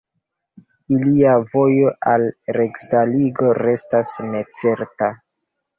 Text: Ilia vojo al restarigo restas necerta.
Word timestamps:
Ilia 0.95 1.33
vojo 1.51 1.93
al 2.13 2.27
restarigo 2.59 3.55
restas 3.63 4.19
necerta. 4.35 5.17